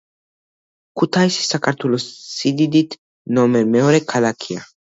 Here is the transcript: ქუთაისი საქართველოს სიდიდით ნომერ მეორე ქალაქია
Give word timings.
ქუთაისი 1.01 1.45
საქართველოს 1.49 2.07
სიდიდით 2.39 2.99
ნომერ 3.39 3.73
მეორე 3.77 4.05
ქალაქია 4.15 4.69